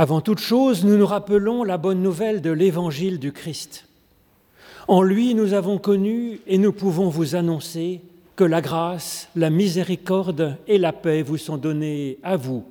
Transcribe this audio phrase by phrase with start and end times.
[0.00, 3.88] Avant toute chose, nous nous rappelons la bonne nouvelle de l'évangile du Christ.
[4.86, 8.00] En lui, nous avons connu et nous pouvons vous annoncer
[8.36, 12.62] que la grâce, la miséricorde et la paix vous sont données à vous,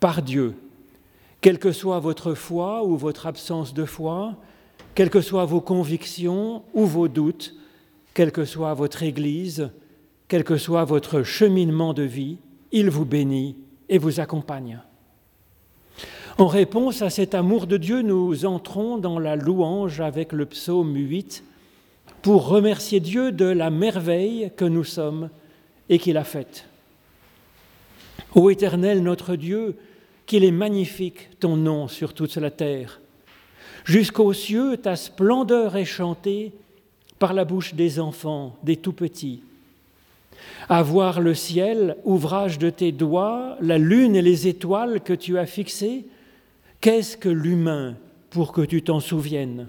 [0.00, 0.54] par Dieu,
[1.42, 4.34] quelle que soit votre foi ou votre absence de foi,
[4.94, 7.54] quelles que soient vos convictions ou vos doutes,
[8.14, 9.68] quelle que soit votre Église,
[10.28, 12.38] quel que soit votre cheminement de vie,
[12.72, 13.54] il vous bénit
[13.90, 14.80] et vous accompagne.
[16.38, 20.96] En réponse à cet amour de Dieu, nous entrons dans la louange avec le psaume
[20.96, 21.44] 8
[22.22, 25.28] pour remercier Dieu de la merveille que nous sommes
[25.88, 26.66] et qu'il a faite.
[28.34, 29.76] Ô Éternel notre Dieu,
[30.24, 33.00] qu'il est magnifique ton nom sur toute la terre.
[33.84, 36.52] Jusqu'aux cieux, ta splendeur est chantée
[37.18, 39.42] par la bouche des enfants, des tout petits.
[40.68, 45.38] À voir le ciel, ouvrage de tes doigts, la lune et les étoiles que tu
[45.38, 46.06] as fixées,
[46.82, 47.96] qu'est-ce que l'humain
[48.28, 49.68] pour que tu t'en souviennes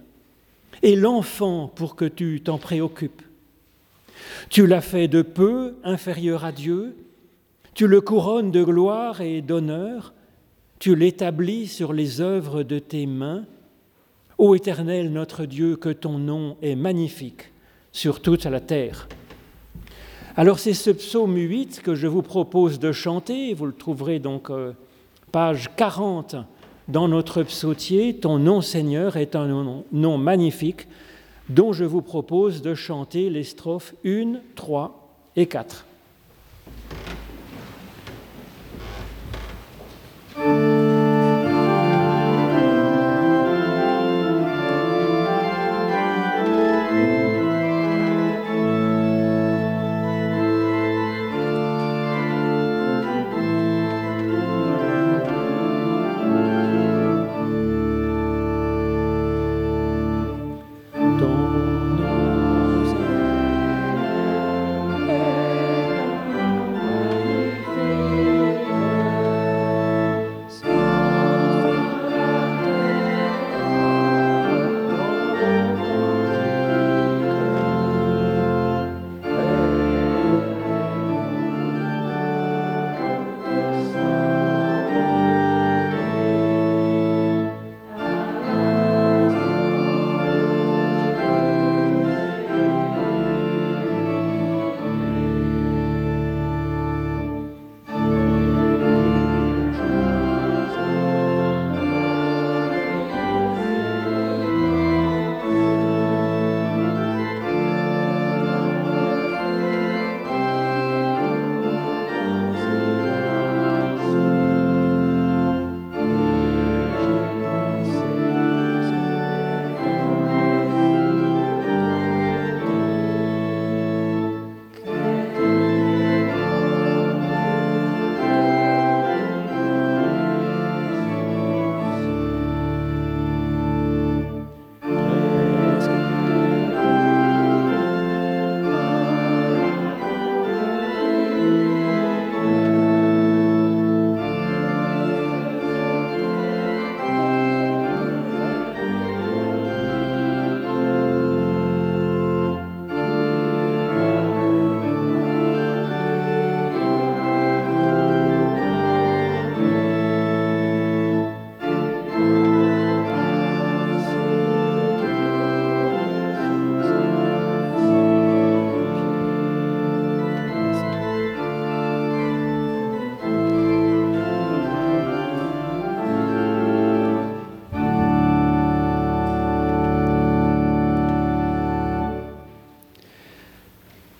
[0.81, 3.21] et l'enfant pour que tu t'en préoccupes?
[4.49, 6.97] Tu l'as fait de peu inférieur à Dieu,
[7.73, 10.13] tu le couronnes de gloire et d'honneur,
[10.79, 13.45] tu l'établis sur les œuvres de tes mains.
[14.37, 17.51] Ô Éternel notre Dieu, que ton nom est magnifique
[17.91, 19.07] sur toute la terre.
[20.35, 24.49] Alors c'est ce psaume 8 que je vous propose de chanter, vous le trouverez donc
[24.49, 24.73] euh,
[25.31, 26.37] page 40
[26.87, 28.15] dans notre psautier.
[28.15, 29.47] Ton nom Seigneur est un
[29.91, 30.87] nom, magnifique
[31.49, 35.85] dont je vous propose de chanter les strophes 1, 3 et 4.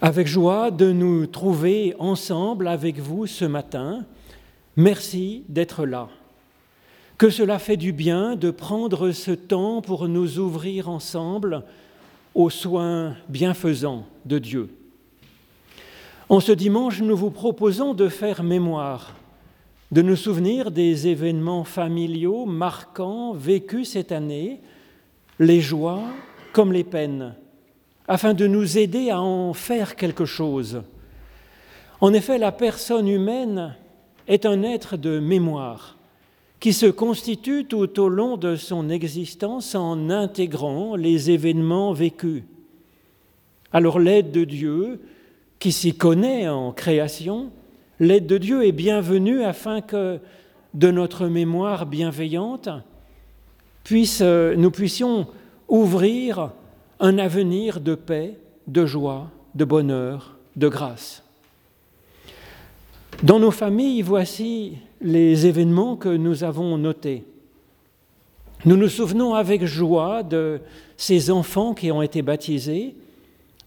[0.03, 4.03] Avec joie de nous trouver ensemble avec vous ce matin.
[4.75, 6.09] Merci d'être là.
[7.18, 11.63] Que cela fait du bien de prendre ce temps pour nous ouvrir ensemble
[12.36, 14.75] aux soins bienfaisants de Dieu.
[16.27, 19.16] En ce dimanche, nous vous proposons de faire mémoire,
[19.94, 24.60] de nous souvenir des événements familiaux marquants vécus cette année,
[25.39, 26.04] les joies
[26.51, 27.36] comme les peines,
[28.07, 30.81] afin de nous aider à en faire quelque chose.
[32.01, 33.75] En effet, la personne humaine
[34.27, 35.97] est un être de mémoire
[36.59, 42.44] qui se constitue tout au long de son existence en intégrant les événements vécus.
[43.73, 45.01] Alors l'aide de Dieu,
[45.59, 47.51] qui s'y connaît en création,
[48.00, 50.19] l'aide de Dieu est bienvenue afin que
[50.73, 52.69] de notre mémoire bienveillante,
[53.91, 55.27] euh, nous puissions
[55.67, 56.51] ouvrir
[57.03, 61.21] un avenir de paix, de joie, de bonheur, de grâce.
[63.21, 67.25] Dans nos familles, voici les événements que nous avons notés.
[68.63, 70.61] Nous nous souvenons avec joie de
[70.95, 72.95] ces enfants qui ont été baptisés.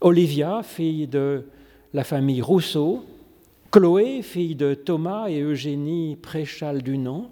[0.00, 1.44] Olivia, fille de
[1.92, 3.04] la famille Rousseau,
[3.70, 7.30] Chloé, fille de Thomas et Eugénie Préchal Dunan.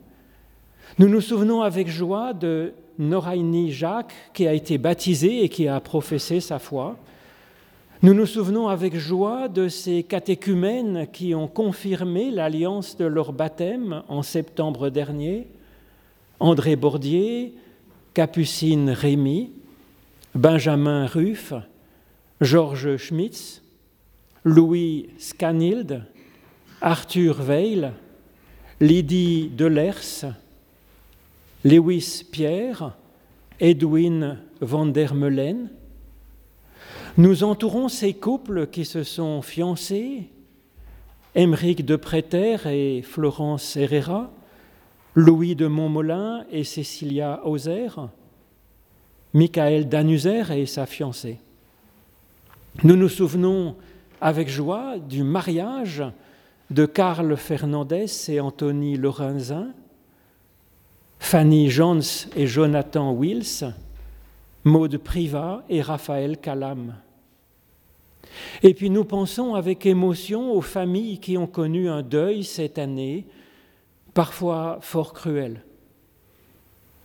[0.99, 5.81] Nous nous souvenons avec joie de Noraini Jacques qui a été baptisé et qui a
[5.81, 6.97] professé sa foi.
[8.03, 14.03] Nous nous souvenons avec joie de ces catéchumènes qui ont confirmé l'alliance de leur baptême
[14.09, 15.47] en septembre dernier.
[16.39, 17.55] André Bordier,
[18.13, 19.53] Capucine Rémy,
[20.35, 21.55] Benjamin Ruff,
[22.41, 23.63] Georges Schmitz,
[24.45, 26.03] Louis Scanild,
[26.83, 27.93] Arthur Weil,
[28.81, 30.27] Lydie Delers,
[31.65, 32.95] Lewis Pierre,
[33.59, 35.71] Edwin van der Meulen.
[37.17, 40.29] Nous entourons ces couples qui se sont fiancés,
[41.35, 44.31] Émeric de Préter et Florence Herrera,
[45.15, 47.89] Louis de Montmolin et Cécilia Hauser,
[49.33, 51.39] Michael Danuser et sa fiancée.
[52.83, 53.75] Nous nous souvenons
[54.21, 56.05] avec joie du mariage
[56.71, 59.73] de Karl Fernandez et Anthony Lorenzin,
[61.25, 62.03] Fanny Jones
[62.37, 63.73] et Jonathan Wills,
[64.63, 66.97] Maude Privat et Raphaël Calam.
[68.63, 73.25] Et puis nous pensons avec émotion aux familles qui ont connu un deuil cette année,
[74.13, 75.63] parfois fort cruel.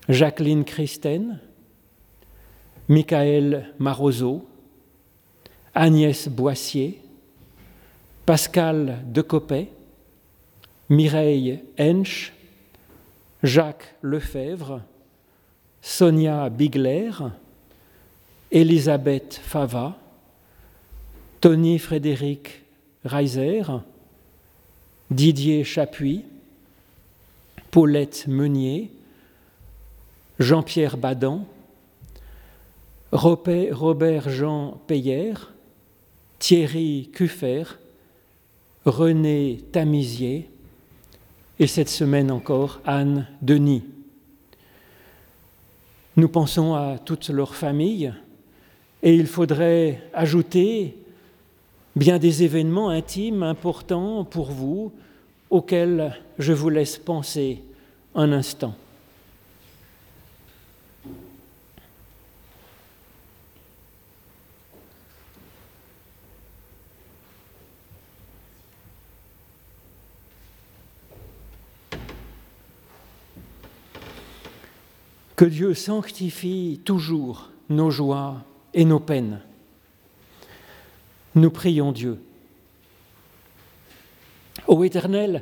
[0.10, 1.39] Jacqueline Christen,
[2.89, 4.45] Michael Marozzo,
[5.74, 7.01] Agnès Boissier,
[8.25, 9.69] Pascal Decopet,
[10.89, 12.33] Mireille Hensch,
[13.44, 14.81] Jacques Lefebvre,
[15.81, 17.31] Sonia Bigler,
[18.51, 19.97] Elisabeth Fava,
[21.39, 22.63] Tony Frédéric
[23.06, 23.63] Reiser,
[25.09, 26.25] Didier Chapuis,
[27.71, 28.91] Paulette Meunier,
[30.39, 31.45] Jean-Pierre Badan,
[33.12, 35.33] Robert Jean Peyer,
[36.39, 37.63] Thierry Cuffer,
[38.85, 40.50] René Tamisier
[41.59, 43.83] et cette semaine encore Anne Denis.
[46.15, 48.13] Nous pensons à toutes leurs familles
[49.03, 50.97] et il faudrait ajouter
[51.95, 54.94] bien des événements intimes importants pour vous
[55.50, 57.61] auxquels je vous laisse penser
[58.15, 58.75] un instant.
[75.39, 78.44] Que Dieu sanctifie toujours nos joies
[78.74, 79.39] et nos peines.
[81.33, 82.19] Nous prions Dieu.
[84.68, 85.41] Ô Éternel,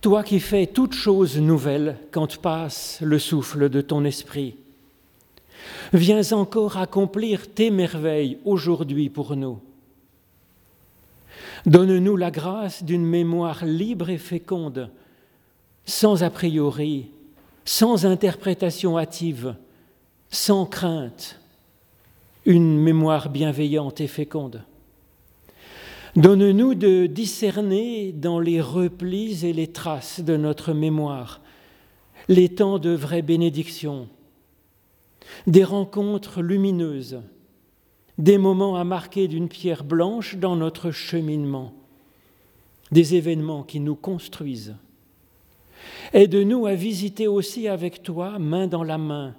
[0.00, 4.56] toi qui fais toutes choses nouvelles quand passe le souffle de ton esprit,
[5.92, 9.60] viens encore accomplir tes merveilles aujourd'hui pour nous.
[11.66, 14.88] Donne-nous la grâce d'une mémoire libre et féconde,
[15.84, 17.10] sans a priori,
[17.66, 19.56] sans interprétation hâtive,
[20.30, 21.40] sans crainte,
[22.46, 24.62] une mémoire bienveillante et féconde.
[26.14, 31.42] Donne-nous de discerner dans les replis et les traces de notre mémoire
[32.28, 34.08] les temps de vraie bénédiction,
[35.46, 37.20] des rencontres lumineuses,
[38.18, 41.72] des moments à marquer d'une pierre blanche dans notre cheminement,
[42.90, 44.74] des événements qui nous construisent
[46.12, 49.34] Aide-nous à visiter aussi avec toi, main dans la main,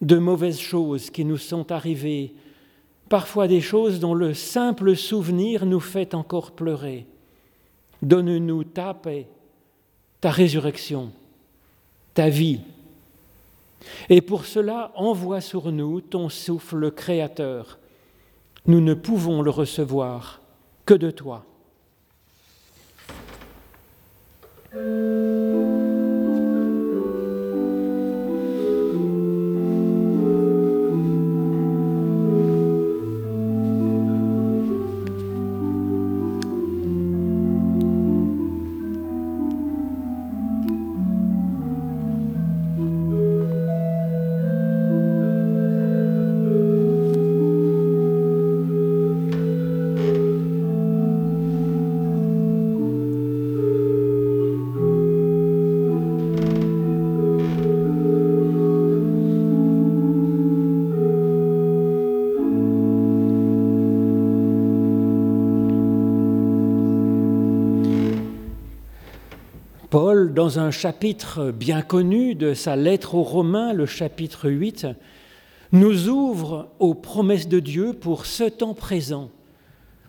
[0.00, 2.34] de mauvaises choses qui nous sont arrivées,
[3.08, 7.06] parfois des choses dont le simple souvenir nous fait encore pleurer.
[8.02, 9.26] Donne-nous ta paix,
[10.20, 11.10] ta résurrection,
[12.12, 12.60] ta vie.
[14.08, 17.78] Et pour cela, envoie sur nous ton souffle créateur.
[18.66, 20.40] Nous ne pouvons le recevoir
[20.86, 21.44] que de toi.
[24.74, 25.43] Paul,
[70.34, 74.88] dans un chapitre bien connu de sa lettre aux Romains, le chapitre 8,
[75.70, 79.30] nous ouvre aux promesses de Dieu pour ce temps présent,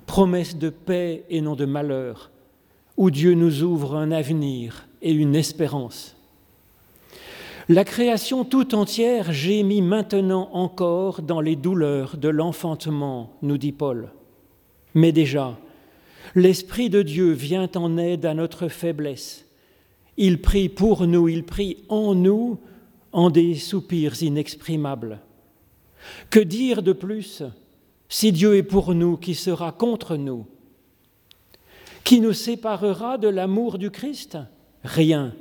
[0.08, 2.32] promesses de paix et non de malheur,
[2.98, 6.15] où Dieu nous ouvre un avenir et une espérance.
[7.70, 14.10] La création tout entière gémit maintenant encore dans les douleurs de l'enfantement, nous dit Paul.
[14.96, 15.55] Mais déjà,
[16.34, 19.44] l'Esprit de Dieu vient en aide à notre faiblesse
[20.17, 22.57] il prie pour nous, il prie en nous
[23.12, 25.19] en des soupirs inexprimables.
[26.29, 27.43] Que dire de plus
[28.07, 30.45] Si Dieu est pour nous, qui sera contre nous?
[32.03, 34.38] Qui nous séparera de l'amour du Christ?
[34.84, 35.34] Rien.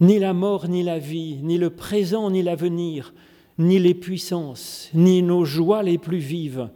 [0.00, 3.12] Ni la mort, ni la vie, ni le présent, ni l'avenir,
[3.58, 6.68] ni les puissances, ni nos joies les plus vives,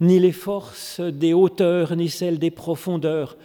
[0.00, 3.36] ni les forces des hauteurs, ni celles des profondeurs.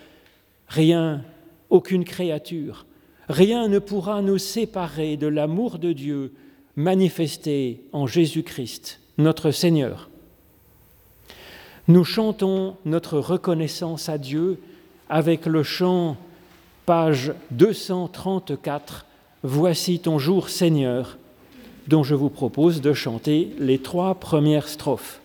[0.68, 1.24] Rien,
[1.70, 2.86] aucune créature
[3.32, 6.34] Rien ne pourra nous séparer de l'amour de Dieu
[6.76, 10.10] manifesté en Jésus-Christ, notre Seigneur.
[11.88, 14.60] Nous chantons notre reconnaissance à Dieu
[15.08, 16.18] avec le chant,
[16.86, 19.06] page 234,
[19.44, 21.18] Voici ton jour Seigneur,
[21.88, 25.22] dont je vous propose de chanter les trois premières strophes.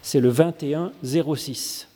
[0.00, 1.91] C'est le 21 06.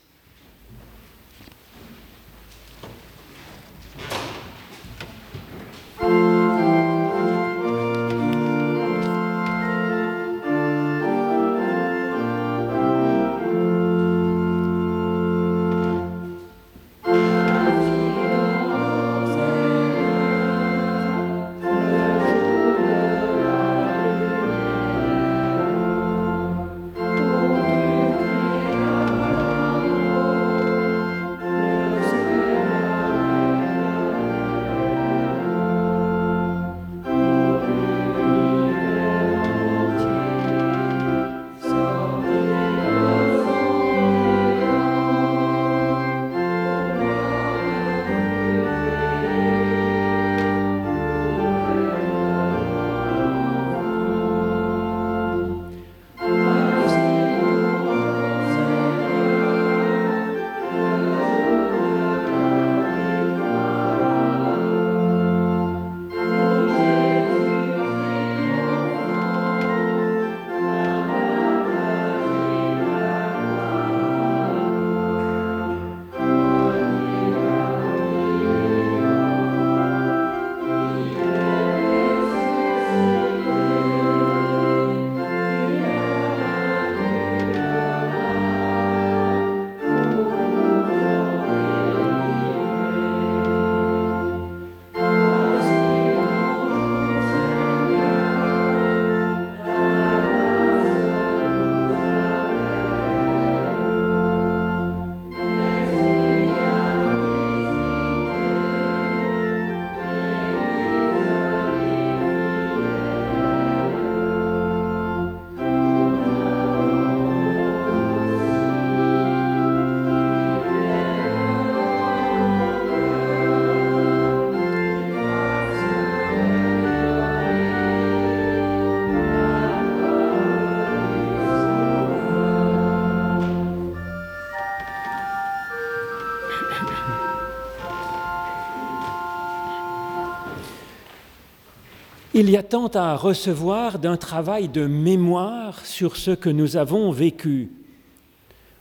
[142.38, 147.10] Il y a tant à recevoir d'un travail de mémoire sur ce que nous avons
[147.10, 147.70] vécu,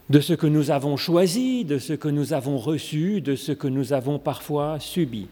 [0.09, 3.69] de ce que nous avons choisi, de ce que nous avons reçu, de ce que
[3.69, 5.29] nous avons parfois subi.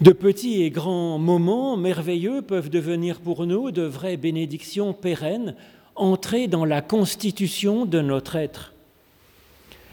[0.00, 5.54] De petits et grands moments merveilleux peuvent devenir pour nous de vraies bénédictions pérennes,
[5.96, 8.72] entrer dans la constitution de notre être.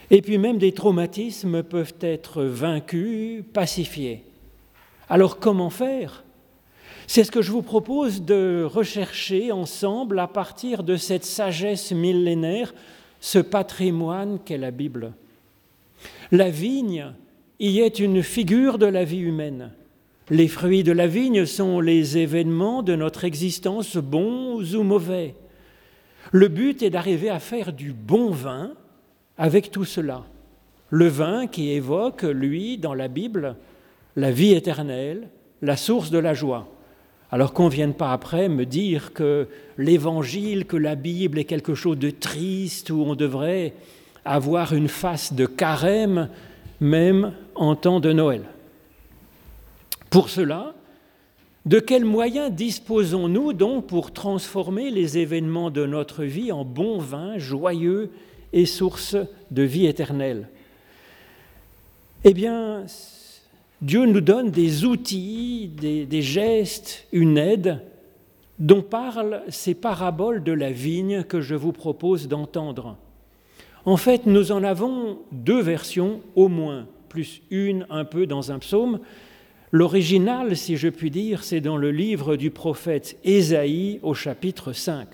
[0.09, 4.23] Et puis même des traumatismes peuvent être vaincus, pacifiés.
[5.09, 6.22] Alors comment faire?
[7.07, 12.73] C'est ce que je vous propose de rechercher ensemble à partir de cette sagesse millénaire,
[13.19, 15.13] ce patrimoine qu'est la Bible.
[16.31, 17.13] La vigne
[17.59, 19.71] y est une figure de la vie humaine.
[20.29, 25.35] Les fruits de la vigne sont les événements de notre existence, bons ou mauvais.
[26.31, 28.71] Le but est d'arriver à faire du bon vin
[29.37, 30.23] avec tout cela.
[30.89, 33.55] Le vin qui évoque, lui, dans la Bible,
[34.15, 35.29] la vie éternelle,
[35.61, 36.72] la source de la joie.
[37.33, 39.47] Alors qu'on ne vienne pas après me dire que
[39.79, 43.73] l'évangile, que la Bible est quelque chose de triste, où on devrait
[44.23, 46.29] avoir une face de carême,
[46.79, 48.43] même en temps de Noël.
[50.11, 50.75] Pour cela,
[51.65, 57.39] de quels moyens disposons-nous donc pour transformer les événements de notre vie en bon vin
[57.39, 58.11] joyeux
[58.53, 59.15] et source
[59.49, 60.49] de vie éternelle?
[62.25, 62.85] Eh bien,
[63.83, 67.81] Dieu nous donne des outils, des, gestes, une aide
[68.57, 72.95] dont parlent ces paraboles de la vigne que je vous propose d'entendre.
[73.83, 78.59] En fait, nous en avons deux versions au moins, plus une un peu dans un
[78.59, 79.01] psaume.
[79.73, 85.09] L'original, si je puis dire, c'est dans le livre du prophète Ésaïe au chapitre 5.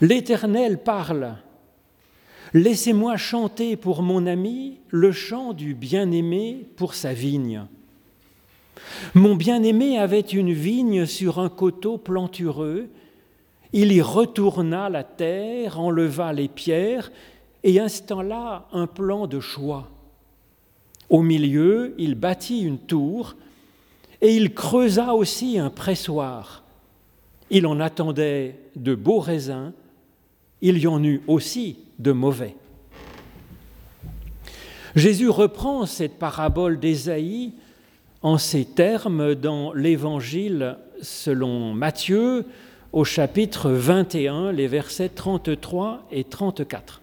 [0.00, 1.36] L'Éternel parle.
[2.54, 7.66] Laissez-moi chanter pour mon ami le chant du bien-aimé pour sa vigne.
[9.12, 12.88] Mon bien-aimé avait une vigne sur un coteau plantureux.
[13.72, 17.10] Il y retourna la terre, enleva les pierres
[17.64, 19.90] et installa un plan de choix.
[21.10, 23.34] Au milieu, il bâtit une tour
[24.20, 26.62] et il creusa aussi un pressoir.
[27.50, 29.72] Il en attendait de beaux raisins,
[30.62, 32.56] il y en eut aussi de mauvais.
[34.94, 37.52] Jésus reprend cette parabole d'Ésaïe
[38.22, 42.46] en ces termes dans l'Évangile selon Matthieu
[42.92, 47.02] au chapitre 21, les versets 33 et 34.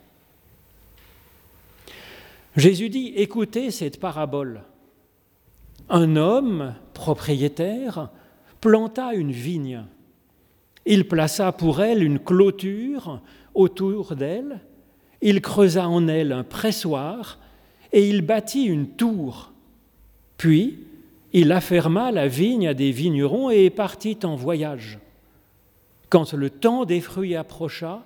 [2.55, 4.61] Jésus dit, écoutez cette parabole.
[5.89, 8.09] Un homme propriétaire
[8.61, 9.83] planta une vigne.
[10.85, 13.21] Il plaça pour elle une clôture
[13.53, 14.61] autour d'elle,
[15.21, 17.37] il creusa en elle un pressoir
[17.93, 19.51] et il bâtit une tour.
[20.37, 20.79] Puis
[21.33, 24.99] il afferma la vigne à des vignerons et partit en voyage.
[26.09, 28.03] Quand le temps des fruits approcha,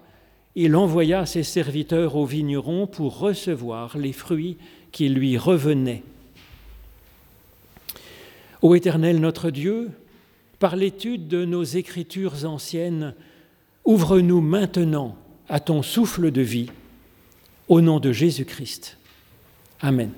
[0.56, 4.58] il envoya ses serviteurs aux vignerons pour recevoir les fruits
[4.91, 6.04] qui lui revenaient.
[8.62, 9.89] Ô Éternel notre Dieu,
[10.60, 13.13] par l'étude de nos écritures anciennes,
[13.84, 15.17] ouvre-nous maintenant
[15.49, 16.69] à ton souffle de vie,
[17.67, 18.97] au nom de Jésus-Christ.
[19.82, 20.12] Amen.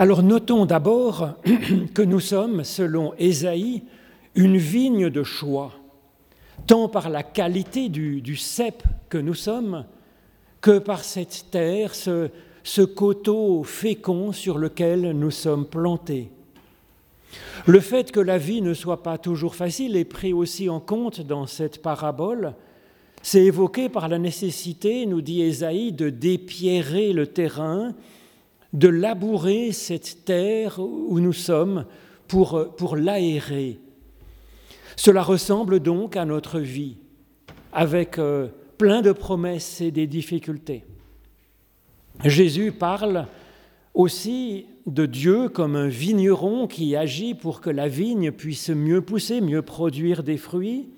[0.00, 1.30] Alors notons d'abord
[1.94, 3.82] que nous sommes, selon Ésaïe,
[4.36, 5.72] une vigne de choix,
[6.68, 9.84] tant par la qualité du, cep que nous sommes,
[10.60, 12.30] que par cette terre, ce,
[12.62, 16.30] ce coteau fécond sur lequel nous sommes plantés.
[17.66, 21.22] Le fait que la vie ne soit pas toujours facile est pris aussi en compte
[21.22, 22.54] dans cette parabole.
[23.20, 27.94] C'est évoqué par la nécessité, nous dit Ésaïe, de dépierrer le terrain
[28.72, 31.86] de labourer cette terre où nous sommes
[32.26, 33.78] pour, pour l'aérer.
[34.96, 36.96] Cela ressemble donc à notre vie,
[37.72, 40.84] avec euh, plein de promesses et des difficultés.
[42.24, 43.26] Jésus parle
[43.94, 49.40] aussi de Dieu comme un vigneron qui agit pour que la vigne puisse mieux pousser,
[49.40, 50.88] mieux produire des fruits.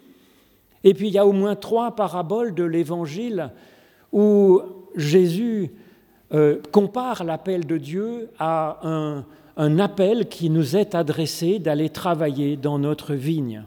[0.84, 3.50] Et puis il y a au moins trois paraboles de l'Évangile
[4.12, 4.60] où
[4.96, 5.70] Jésus
[6.32, 9.24] euh, compare l'appel de Dieu à un,
[9.56, 13.64] un appel qui nous est adressé d'aller travailler dans notre vigne.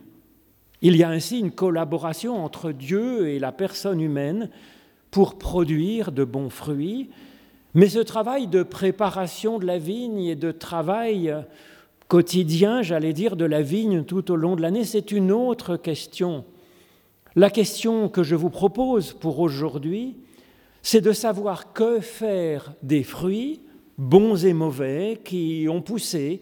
[0.81, 4.49] Il y a ainsi une collaboration entre Dieu et la personne humaine
[5.11, 7.09] pour produire de bons fruits,
[7.75, 11.33] Mais ce travail de préparation de la vigne et de travail
[12.07, 16.45] quotidien, j'allais dire, de la vigne tout au long de l'année, c'est une autre question.
[17.35, 20.15] La question que je vous propose pour aujourd'hui,
[20.83, 23.61] c'est de savoir que faire des fruits,
[23.97, 26.41] bons et mauvais, qui ont poussé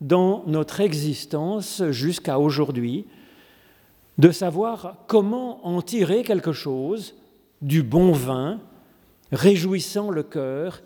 [0.00, 3.06] dans notre existence jusqu'à aujourd'hui,
[4.18, 7.14] de savoir comment en tirer quelque chose
[7.62, 8.60] du bon vin,
[9.30, 10.82] réjouissant le cœur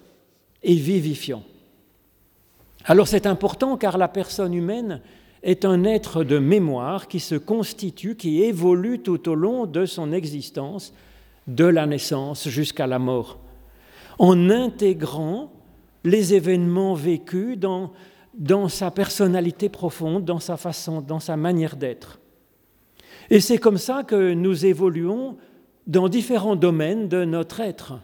[0.62, 1.42] et vivifiant.
[2.84, 5.00] Alors c'est important car la personne humaine
[5.42, 10.12] est un être de mémoire qui se constitue, qui évolue tout au long de son
[10.12, 10.92] existence,
[11.54, 13.38] de la naissance jusqu'à la mort,
[14.18, 15.52] en intégrant
[16.04, 17.92] les événements vécus dans,
[18.34, 22.20] dans sa personnalité profonde, dans sa façon, dans sa manière d'être.
[23.28, 25.36] Et c'est comme ça que nous évoluons
[25.86, 27.94] dans différents domaines de notre être.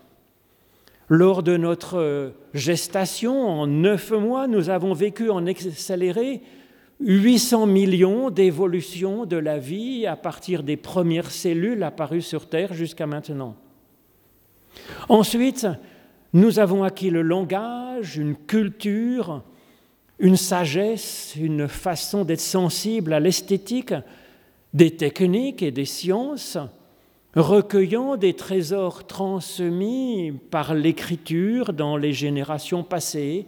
[1.09, 6.42] Lors de notre gestation, en neuf mois, nous avons vécu en accéléré
[7.00, 13.06] 800 millions d'évolutions de la vie à partir des premières cellules apparues sur Terre jusqu'à
[13.06, 13.54] maintenant.
[15.09, 15.66] Ensuite,
[16.32, 19.42] nous avons acquis le langage, une culture,
[20.18, 23.94] une sagesse, une façon d'être sensible à l'esthétique,
[24.72, 26.59] des techniques et des sciences,
[27.35, 33.46] recueillant des trésors transmis par l'écriture dans les générations passées,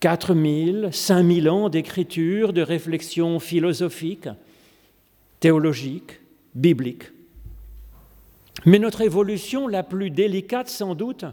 [0.00, 4.28] 4000, 5000 ans d'écriture, de réflexion philosophique,
[5.40, 6.20] théologique,
[6.54, 7.04] biblique.
[8.64, 11.24] Mais notre évolution la plus délicate sans doute,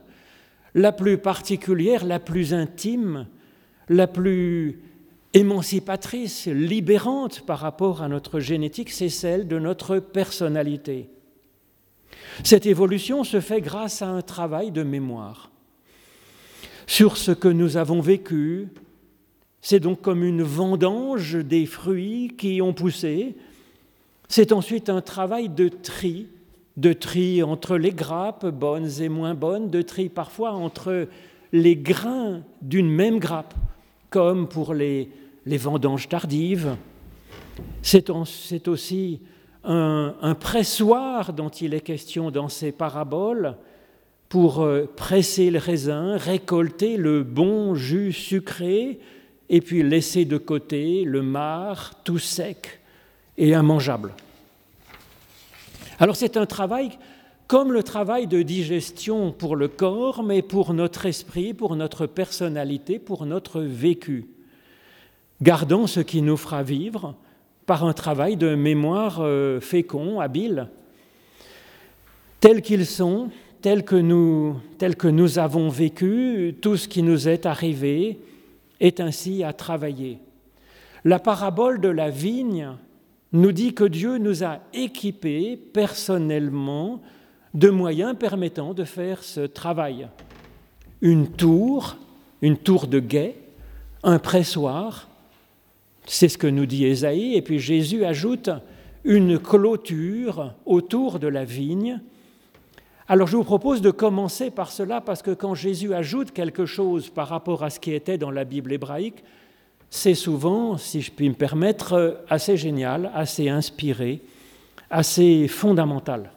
[0.73, 3.27] la plus particulière, la plus intime,
[3.87, 4.79] la plus
[5.33, 11.09] émancipatrice, libérante par rapport à notre génétique, c'est celle de notre personnalité.
[12.43, 15.51] Cette évolution se fait grâce à un travail de mémoire
[16.87, 18.67] sur ce que nous avons vécu.
[19.61, 23.35] C'est donc comme une vendange des fruits qui ont poussé.
[24.27, 26.27] C'est ensuite un travail de tri,
[26.77, 31.07] de tri entre les grappes bonnes et moins bonnes, de tri parfois entre
[31.51, 33.53] les grains d'une même grappe,
[34.09, 35.09] comme pour les,
[35.45, 36.75] les vendanges tardives.
[37.81, 39.21] C'est aussi
[39.63, 43.55] un, un pressoir dont il est question dans ces paraboles,
[44.35, 48.99] pour euh, presser le raisin, récolter le bon jus sucré
[49.47, 52.81] et puis laisser de côté le marc tout sec
[53.37, 54.11] et immangeable.
[55.99, 56.89] Alors c'est un travail
[57.47, 62.99] comme le travail de digestion pour le corps, mais pour notre esprit, pour notre personnalité,
[62.99, 64.25] pour notre vécu.
[65.41, 67.15] Gardons ce qui nous fera vivre
[67.65, 70.67] par un travail de mémoire euh, fécond, habile.
[72.41, 73.29] Tels qu'ils sont,
[73.65, 78.19] tel que nous, tel que nous avons vécu, tout ce qui nous est arrivé
[78.79, 80.19] est ainsi à travailler.
[81.03, 82.73] La parabole de la vigne
[83.31, 87.01] nous dit que Dieu nous a équipés personnellement
[87.55, 90.09] de moyens permettant de faire ce travail.
[91.01, 91.97] Une tour,
[92.43, 93.35] une tour de guet,
[94.03, 95.09] un pressoir,
[96.05, 98.51] c'est ce que nous dit Ésaïe, et puis Jésus ajoute
[99.03, 101.99] une clôture autour de la vigne
[103.07, 107.09] alors je vous propose de commencer par cela parce que quand Jésus ajoute quelque chose
[107.09, 109.23] par rapport à ce qui était dans la Bible hébraïque,
[109.91, 114.21] c'est souvent, si je puis me permettre, assez génial, assez inspiré,
[114.89, 116.31] assez fondamental.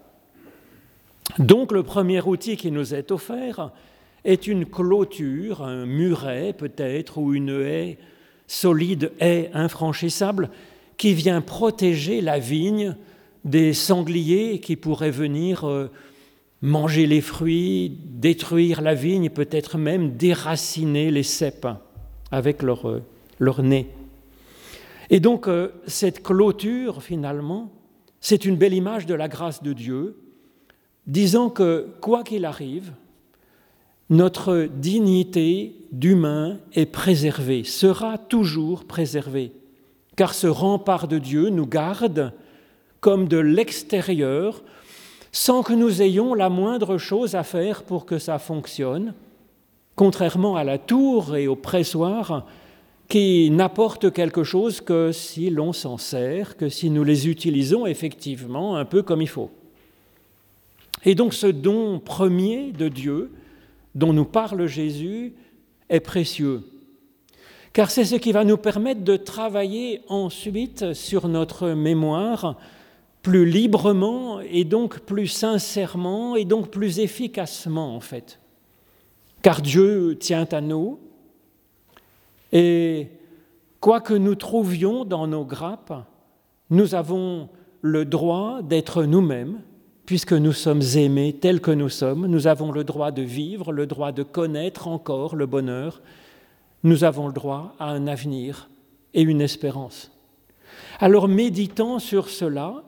[1.38, 3.72] Donc le premier outil qui nous est offert
[4.24, 7.98] est une clôture, un muret peut-être, ou une haie
[8.46, 10.50] solide, haie infranchissable,
[10.98, 12.94] qui vient protéger la vigne
[13.44, 15.90] des sangliers qui pourraient venir euh,
[16.62, 21.68] manger les fruits, détruire la vigne, peut-être même déraciner les cèpes
[22.30, 23.02] avec leur, euh,
[23.38, 23.88] leur nez.
[25.10, 27.72] Et donc euh, cette clôture, finalement,
[28.20, 30.16] c'est une belle image de la grâce de Dieu,
[31.06, 32.92] disant que quoi qu'il arrive,
[34.10, 39.52] notre dignité d'humain est préservée, sera toujours préservée,
[40.16, 42.32] car ce rempart de Dieu nous garde
[43.00, 44.62] comme de l'extérieur
[45.40, 49.14] sans que nous ayons la moindre chose à faire pour que ça fonctionne,
[49.94, 52.44] contrairement à la tour et au pressoir
[53.06, 58.76] qui n'apportent quelque chose que si l'on s'en sert, que si nous les utilisons effectivement
[58.76, 59.52] un peu comme il faut.
[61.04, 63.30] Et donc ce don premier de Dieu
[63.94, 65.34] dont nous parle Jésus
[65.88, 66.64] est précieux,
[67.72, 72.56] car c'est ce qui va nous permettre de travailler ensuite sur notre mémoire
[73.28, 78.40] plus librement et donc plus sincèrement et donc plus efficacement en fait.
[79.42, 80.98] car Dieu tient à nous,
[82.52, 83.08] et
[83.80, 85.92] quoi que nous trouvions dans nos grappes,
[86.70, 87.50] nous avons
[87.82, 89.60] le droit d'être nous-mêmes,
[90.06, 93.86] puisque nous sommes aimés tels que nous sommes, nous avons le droit de vivre, le
[93.86, 96.00] droit de connaître encore le bonheur,
[96.82, 98.70] nous avons le droit à un avenir
[99.12, 100.10] et une espérance.
[100.98, 102.84] Alors méditant sur cela,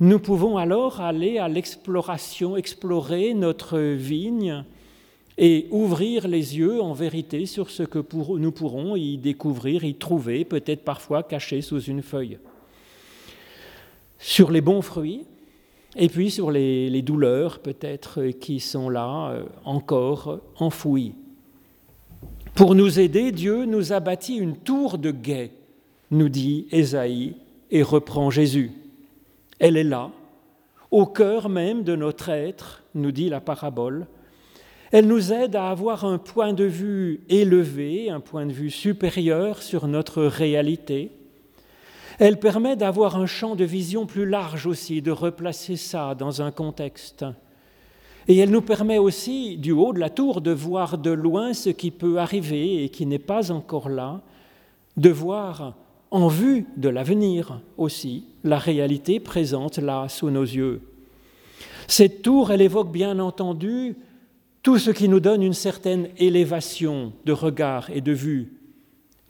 [0.00, 4.64] nous pouvons alors aller à l'exploration, explorer notre vigne
[5.36, 8.02] et ouvrir les yeux en vérité sur ce que
[8.38, 12.38] nous pourrons y découvrir, y trouver, peut-être parfois caché sous une feuille.
[14.18, 15.26] Sur les bons fruits,
[15.96, 21.14] et puis sur les, douleurs peut-être qui sont là euh, encore enfouies.
[22.54, 25.52] Pour nous aider, Dieu nous a bâti une tour de guet,
[26.10, 27.34] nous dit Ésaïe
[27.70, 28.72] et reprend Jésus.
[29.60, 30.10] Elle est là,
[30.90, 34.06] au cœur même de notre être, nous dit la parabole.
[34.90, 39.62] Elle nous aide à avoir un point de vue élevé, un point de vue supérieur
[39.62, 41.12] sur notre réalité.
[42.18, 46.50] Elle permet d'avoir un champ de vision plus large aussi, de replacer ça dans un
[46.50, 47.24] contexte.
[48.26, 51.68] Et elle nous permet aussi, du haut de la tour, de voir de loin ce
[51.68, 54.22] qui peut arriver et qui n'est pas encore là,
[54.96, 55.74] de voir
[56.10, 60.80] en vue de l'avenir aussi, la réalité présente là sous nos yeux.
[61.86, 63.96] Cette tour, elle évoque bien entendu
[64.62, 68.52] tout ce qui nous donne une certaine élévation de regard et de vue.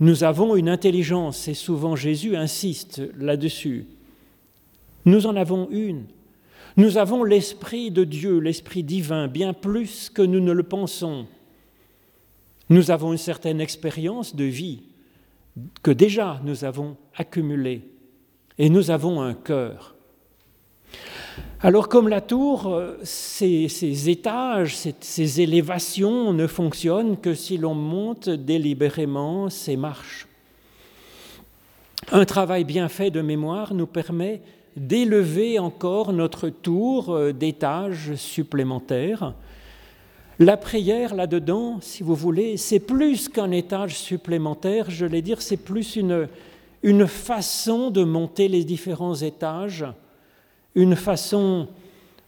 [0.00, 3.86] Nous avons une intelligence, et souvent Jésus insiste là-dessus.
[5.04, 6.04] Nous en avons une.
[6.76, 11.26] Nous avons l'Esprit de Dieu, l'Esprit divin, bien plus que nous ne le pensons.
[12.70, 14.80] Nous avons une certaine expérience de vie
[15.82, 17.82] que déjà nous avons accumulée
[18.58, 19.94] et nous avons un cœur.
[21.62, 28.30] Alors comme la tour, euh, ces, étages, ces, élévations ne fonctionnent que si l'on monte
[28.30, 30.26] délibérément ces marches.
[32.12, 34.40] Un travail bien fait de mémoire nous permet
[34.74, 39.34] d'élever encore notre tour euh, d'étages supplémentaires.
[40.40, 45.58] La prière là-dedans, si vous voulez, c'est plus qu'un étage supplémentaire, je vais dire, c'est
[45.58, 46.28] plus une,
[46.82, 49.84] une façon de monter les différents étages,
[50.74, 51.68] une façon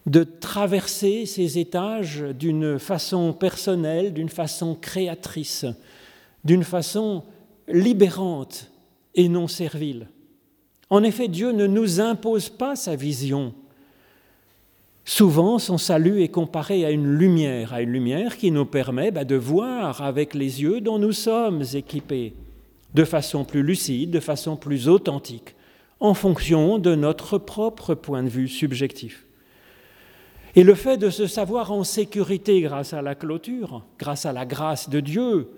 [0.04, 5.64] de traverser ces étages d'une façon personnelle, d'une façon créatrice,
[6.44, 7.22] d'une façon
[7.66, 8.70] libérante
[9.14, 10.08] et non servile.
[10.90, 13.54] En effet, Dieu ne nous impose pas sa vision.
[15.04, 19.24] Souvent, son salut est comparé à une lumière, à une lumière qui nous permet bah,
[19.24, 22.34] de voir avec les yeux dont nous sommes équipés
[22.94, 25.56] de façon plus lucide, de façon plus authentique,
[25.98, 29.26] en fonction de notre propre point de vue subjectif.
[30.54, 34.44] Et le fait de se savoir en sécurité grâce à la clôture, grâce à la
[34.44, 35.48] grâce de Dieu,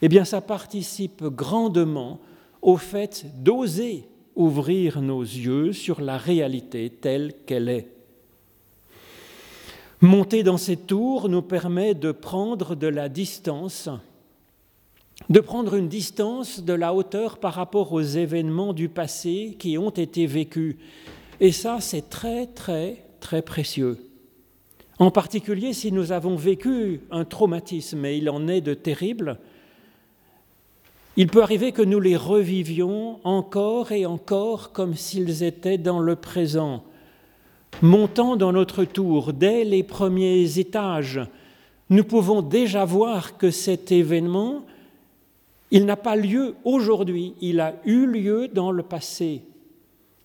[0.00, 2.20] eh bien ça participe grandement
[2.62, 7.93] au fait d'oser ouvrir nos yeux sur la réalité telle qu'elle est.
[10.04, 13.88] Monter dans cette tour nous permet de prendre de la distance
[15.30, 19.88] de prendre une distance de la hauteur par rapport aux événements du passé qui ont
[19.88, 20.76] été vécus.
[21.40, 23.96] Et ça, c'est très, très, très précieux.
[24.98, 29.38] En particulier si nous avons vécu un traumatisme, et il en est de terrible,
[31.16, 36.14] il peut arriver que nous les revivions encore et encore comme s'ils étaient dans le
[36.14, 36.84] présent.
[37.82, 41.20] Montant dans notre tour, dès les premiers étages,
[41.90, 44.64] nous pouvons déjà voir que cet événement
[45.74, 49.42] il n'a pas lieu aujourd'hui, il a eu lieu dans le passé.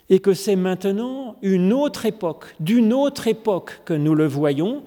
[0.08, 4.84] Et que c'est maintenant une autre époque, d'une autre époque que nous le voyons,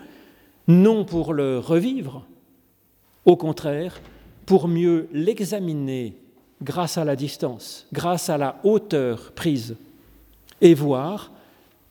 [0.69, 2.25] non pour le revivre,
[3.25, 4.01] au contraire,
[4.47, 6.15] pour mieux l'examiner
[6.63, 9.77] grâce à la distance, grâce à la hauteur prise,
[10.61, 11.32] et voir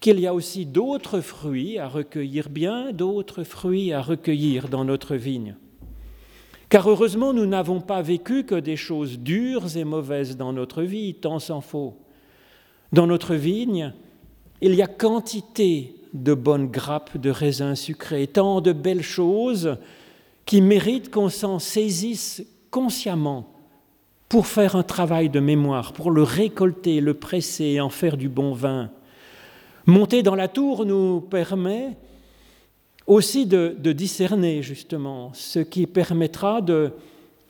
[0.01, 5.15] qu'il y a aussi d'autres fruits à recueillir, bien d'autres fruits à recueillir dans notre
[5.15, 5.55] vigne.
[6.69, 11.13] Car heureusement, nous n'avons pas vécu que des choses dures et mauvaises dans notre vie,
[11.13, 11.97] tant s'en faut.
[12.91, 13.93] Dans notre vigne,
[14.59, 19.77] il y a quantité de bonnes grappes de raisins sucrés, tant de belles choses
[20.45, 23.53] qui méritent qu'on s'en saisisse consciemment
[24.29, 28.29] pour faire un travail de mémoire, pour le récolter, le presser et en faire du
[28.29, 28.89] bon vin.
[29.91, 31.97] Monter dans la tour nous permet
[33.07, 36.93] aussi de, discerner justement ce qui permettra de,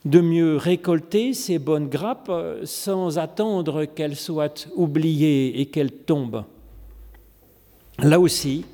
[0.06, 6.44] de mieux récolter ces bonnes grappes euh, sans attendre qu'elles soient oubliées et qu'elles tombent.
[8.00, 8.64] Là aussi,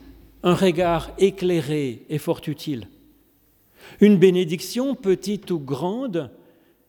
[0.42, 2.88] un regard éclairé est fort utile.
[4.00, 6.30] Une bénédiction, petite ou grande,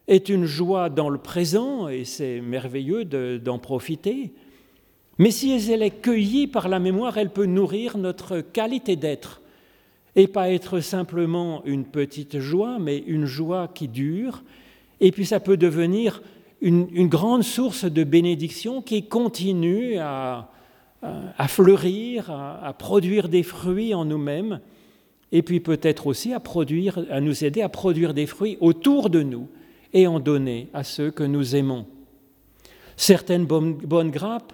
[0.07, 4.31] est une joie dans le présent, et c'est merveilleux d'en profiter.
[5.19, 9.41] Mais si elle est cueillie par la mémoire, elle peut nourrir notre qualité d'être,
[10.15, 14.43] et pas être simplement une petite joie, mais une joie qui dure,
[15.01, 16.21] et puis ça peut devenir
[16.61, 20.49] une, grande source de bénédiction qui continue à,
[21.47, 24.61] fleurir, à, produire des fruits en nous-mêmes,
[25.31, 29.21] et puis peut-être aussi à, produire, à nous aider à produire des fruits autour de
[29.21, 29.47] nous
[29.93, 31.85] et en donner à ceux que nous aimons.
[32.95, 34.53] Certaines bonnes, grappes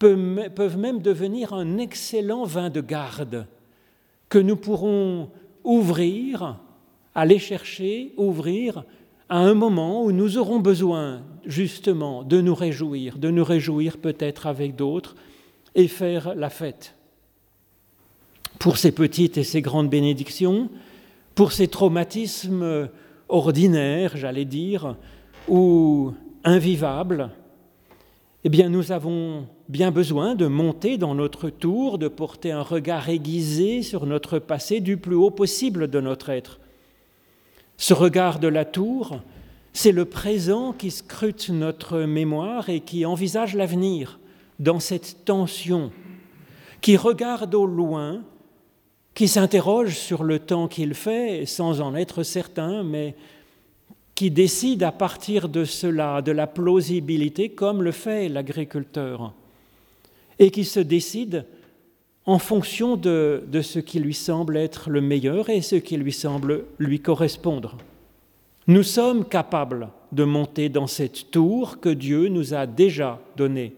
[0.00, 3.46] peuvent même devenir un excellent vin de garde
[4.30, 5.30] que nous pourrons
[5.62, 6.58] ouvrir,
[7.14, 8.84] aller chercher, ouvrir
[9.28, 14.46] à un moment où nous aurons besoin justement de nous réjouir, de nous réjouir peut-être
[14.46, 15.16] avec d'autres
[15.74, 16.94] et faire la fête.
[18.58, 20.70] Pour ces petites et ces grandes bénédictions,
[21.34, 22.88] pour ces traumatismes
[23.28, 24.96] ordinaires, j'allais dire,
[25.46, 27.30] ou invivables,
[28.44, 33.08] eh bien nous avons bien besoin de monter dans notre tour, de porter un regard
[33.08, 36.58] aiguisé sur notre passé du plus haut possible de notre être.
[37.76, 39.20] Ce regard de la tour,
[39.72, 44.18] c'est le présent qui scrute notre mémoire et qui envisage l'avenir
[44.58, 45.92] dans cette tension,
[46.80, 48.22] qui regarde au loin,
[49.14, 53.14] qui s'interroge sur le temps qu'il fait sans en être certain, mais
[54.16, 59.32] qui décide à partir de cela, de la plausibilité, comme le fait l'agriculteur,
[60.40, 61.44] et qui se décide
[62.24, 66.64] en fonction de, ce qui lui semble être le meilleur et ce qui lui semble
[66.78, 67.76] lui correspondre.
[68.66, 73.74] Nous sommes capables de monter dans cette tour que Dieu nous a déjà donnée.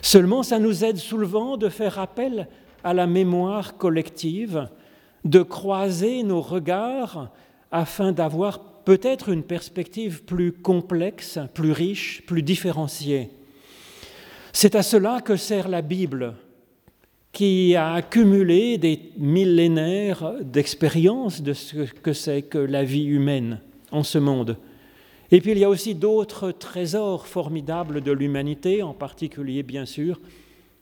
[0.00, 2.48] Seulement, ça nous aide souvent de faire appel
[2.84, 4.68] à la mémoire collective,
[5.24, 7.30] de croiser nos regards
[7.72, 13.30] afin d'avoir peut-être une perspective plus complexe, plus riche, plus différenciée.
[14.58, 16.32] C'est à cela que sert la Bible
[17.30, 23.60] qui a accumulé des millénaires d'expérience de ce que c'est que la vie humaine
[23.92, 24.56] en ce monde.
[25.30, 30.22] Et puis il y a aussi d'autres trésors formidables de l'humanité, en particulier bien sûr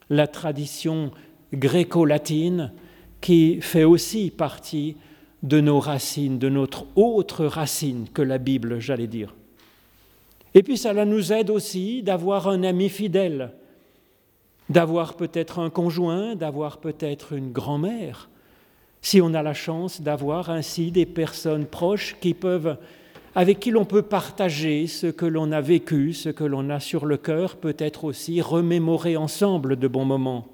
[0.09, 1.11] la tradition
[1.53, 2.71] gréco-latine
[3.21, 4.99] qui fait aussi partie
[5.43, 9.35] de nos racines, de notre autre racine que la Bible, j'allais dire.
[10.55, 13.51] Et puis cela nous aide aussi d'avoir un ami fidèle,
[14.69, 18.29] d'avoir peut-être un conjoint, d'avoir peut-être une grand-mère,
[19.03, 22.79] si on a la chance d'avoir ainsi des personnes proches qui peuvent,
[23.35, 27.05] avec qui l'on peut partager ce que l'on a vécu, ce que l'on a sur
[27.05, 30.47] le cœur, peut-être aussi remémorer ensemble de bons moments.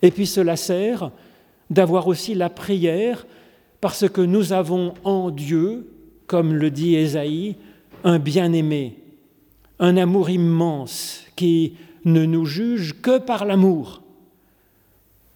[0.00, 1.10] Et puis cela sert
[1.70, 3.26] d'avoir aussi la prière,
[3.80, 5.90] parce que nous avons en Dieu,
[6.28, 7.56] comme le dit Ésaïe,
[8.04, 8.96] un bien-aimé,
[9.80, 14.02] un amour immense qui ne nous juge que par l'amour.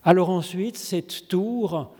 [0.04, 1.92] Alors ensuite, cette tour,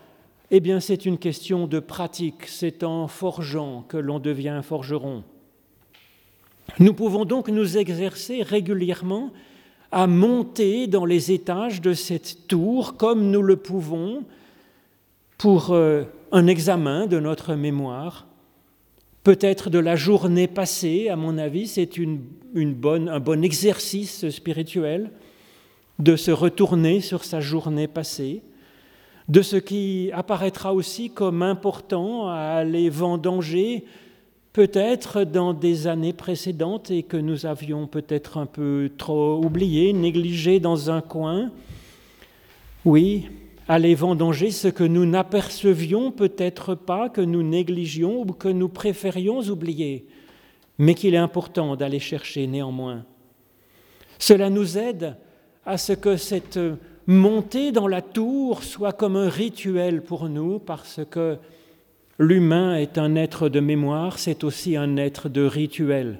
[0.51, 5.23] eh bien c'est une question de pratique, c'est en forgeant que l'on devient forgeron.
[6.79, 9.31] Nous pouvons donc nous exercer régulièrement
[9.91, 14.23] à monter dans les étages de cette tour comme nous le pouvons
[15.37, 18.25] pour euh, un examen de notre mémoire,
[19.23, 22.21] peut-être de la journée passée, à mon avis, c'est une,
[22.55, 25.11] un bon exercice spirituel
[25.99, 28.41] de se retourner sur sa journée passée,
[29.29, 33.85] de ce qui apparaîtra aussi comme important à aller vendanger
[34.51, 40.59] peut-être dans des années précédentes et que nous avions peut-être un peu trop oublié, négligé
[40.59, 41.51] dans un coin.
[42.85, 43.29] Oui,
[43.67, 49.39] aller vendanger ce que nous n'apercevions peut-être pas, que nous négligions ou que nous préférions
[49.41, 50.05] oublier,
[50.77, 53.05] mais qu'il est important d'aller chercher néanmoins.
[54.19, 55.15] Cela nous aide
[55.65, 56.59] à ce que cette
[57.07, 61.37] montée dans la tour soit comme un rituel pour nous, parce que
[62.19, 66.19] l'humain est un être de mémoire, c'est aussi un être de rituel.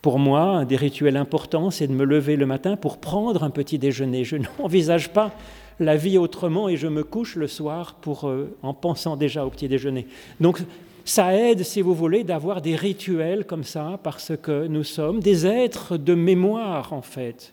[0.00, 3.50] Pour moi, un des rituels importants, c'est de me lever le matin pour prendre un
[3.50, 4.24] petit déjeuner.
[4.24, 5.32] Je n'envisage pas
[5.80, 9.50] la vie autrement et je me couche le soir pour, euh, en pensant déjà au
[9.50, 10.06] petit déjeuner.
[10.40, 10.62] Donc
[11.04, 15.46] ça aide, si vous voulez, d'avoir des rituels comme ça, parce que nous sommes des
[15.46, 17.52] êtres de mémoire, en fait.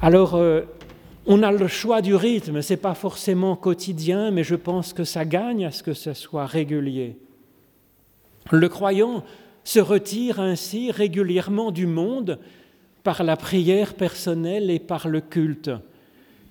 [0.00, 0.62] Alors, euh,
[1.26, 5.04] on a le choix du rythme, ce n'est pas forcément quotidien, mais je pense que
[5.04, 7.16] ça gagne à ce que ce soit régulier.
[8.50, 9.24] Le croyant
[9.62, 12.38] se retire ainsi régulièrement du monde
[13.04, 15.70] par la prière personnelle et par le culte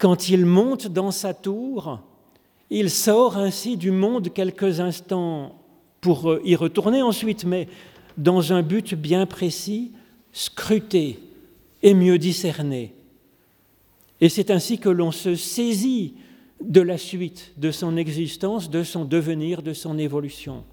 [0.04, 2.02] quand il monte dans sa tour,
[2.70, 5.56] Il sort ainsi du monde quelques instants
[6.02, 7.70] pour euh, y retourner ensuite, mais
[8.18, 9.94] dans un but bien précis,
[10.34, 11.20] scruter
[11.84, 12.94] et mieux discerner.
[14.20, 16.16] Et c'est ainsi que l'on se saisit
[16.60, 20.66] de la suite de son existence, de son devenir, de son évolution.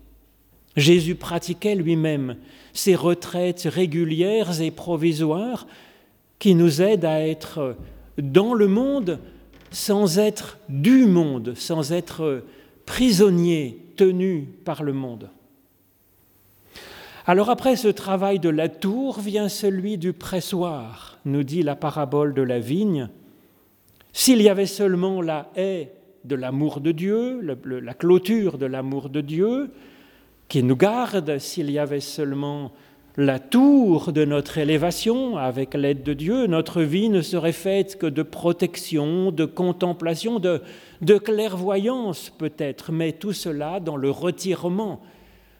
[0.76, 2.34] Jésus pratiquait lui-même
[2.72, 5.68] ces retraites régulières et provisoires
[6.40, 7.76] qui nous aident à être
[8.18, 9.18] dans le monde
[9.70, 12.44] sans être du monde, sans être
[12.86, 15.30] prisonnier tenu par le monde.
[17.26, 22.34] Alors après ce travail de la tour vient celui du pressoir, nous dit la parabole
[22.34, 23.08] de la vigne.
[24.12, 25.92] S'il y avait seulement la haie
[26.24, 29.70] de l'amour de Dieu, la clôture de l'amour de Dieu,
[30.48, 32.72] qui nous garde, s'il y avait seulement
[33.16, 38.06] la tour de notre élévation avec l'aide de Dieu, notre vie ne serait faite que
[38.06, 45.00] de protection, de contemplation, de, clairvoyance peut-être, mais tout cela dans le retirement.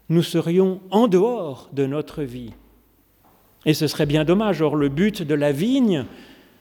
[0.09, 2.53] Nous serions en dehors de notre vie.
[3.67, 4.63] Et ce serait bien dommage.
[4.63, 6.05] Or, le but de la vigne,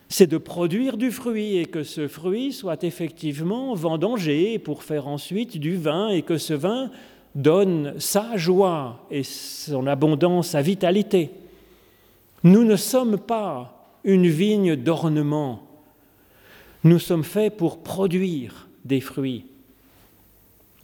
[0.09, 5.57] c'est de produire du fruit et que ce fruit soit effectivement vendangé pour faire ensuite
[5.57, 6.89] du vin et que ce vin
[7.35, 11.31] donne sa joie et son abondance, sa vitalité.
[12.43, 15.63] Nous ne sommes pas une vigne d'ornement.
[16.83, 19.45] Nous sommes faits pour produire des fruits.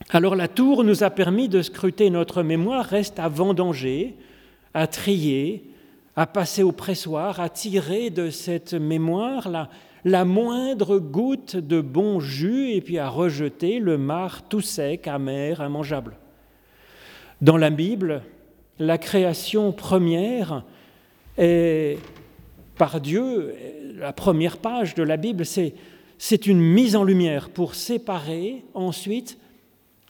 [0.10, 4.16] Alors la tour nous a permis de scruter notre mémoire, reste à vendanger,
[4.74, 5.64] à trier,
[6.16, 9.70] à passer au pressoir, à tirer de cette mémoire la,
[10.04, 15.62] la moindre goutte de bon jus et puis à rejeter le marc tout sec, amer,
[15.66, 16.18] immangeable.
[17.46, 18.24] Dans la Bible,
[18.80, 20.64] la création première
[21.38, 22.00] est
[22.76, 23.54] par Dieu,
[24.00, 29.38] la première page de la Bible, c'est, une mise en lumière pour séparer ensuite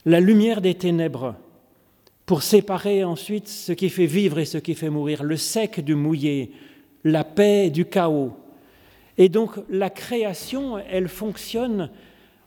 [0.05, 1.35] la lumière des ténèbres
[2.25, 5.93] pour séparer ensuite ce qui fait vivre et ce qui fait mourir, le sec du
[5.93, 6.53] mouillé,
[7.03, 8.31] la paix du chaos.
[9.17, 11.89] Et donc la création, elle fonctionne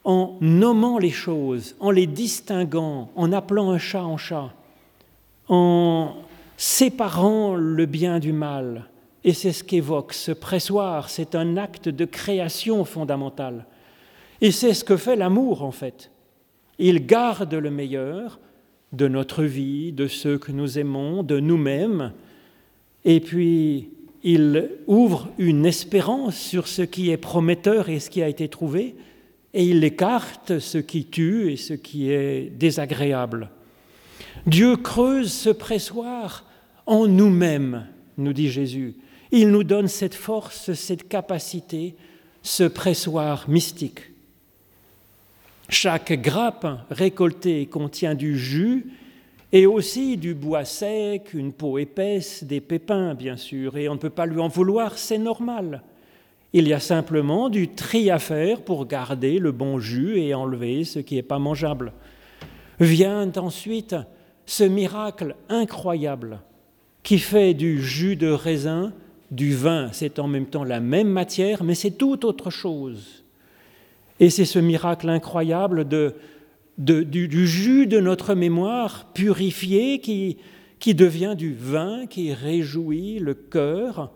[0.05, 4.55] en nommant les choses, en les distinguant, en appelant un chat en chat,
[5.49, 6.15] en
[6.57, 8.89] séparant le bien du mal.
[9.25, 13.67] Et c'est ce qu'évoque ce pressoir, c'est un acte de création fondamental.
[14.41, 16.11] Et c'est ce que fait l'amour en fait.
[16.79, 18.39] Il garde le meilleur
[18.93, 22.13] de notre vie, de ceux que nous aimons, de nous-mêmes,
[23.05, 23.91] et puis
[24.23, 28.95] il ouvre une espérance sur ce qui est prometteur et ce qui a été trouvé,
[29.55, 33.51] et il écarte ce qui tue et ce qui est désagréable.
[34.47, 36.45] Dieu creuse ce pressoir
[36.87, 37.87] en nous-mêmes,
[38.17, 38.95] nous dit Jésus.
[39.31, 41.95] Il nous donne cette force, cette capacité,
[42.43, 44.01] ce pressoir mystique.
[45.69, 48.87] Chaque grappe récoltée contient du jus
[49.53, 53.99] et aussi du bois sec, une peau épaisse, des pépins bien sûr, et on ne
[53.99, 55.83] peut pas lui en vouloir, c'est normal.
[56.55, 60.85] Il y a simplement du tri à faire pour garder le bon jus et enlever
[60.85, 61.93] ce qui n'est pas mangeable.
[62.81, 63.95] Vient ensuite
[64.49, 66.41] ce miracle incroyable
[67.03, 68.95] qui fait du jus de raisin
[69.31, 69.91] du vin.
[69.93, 73.25] C'est en même temps la même matière, mais c'est tout autre chose.
[74.19, 75.87] Et c'est ce miracle incroyable
[76.79, 80.39] du, jus de notre mémoire purifié qui,
[80.79, 84.11] qui devient du vin qui réjouit le cœur.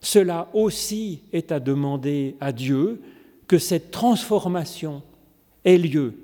[0.00, 3.02] Cela aussi est à demander à Dieu
[3.46, 5.02] que cette transformation
[5.66, 6.14] ait lieu